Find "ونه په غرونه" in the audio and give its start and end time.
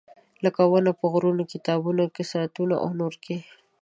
0.71-1.43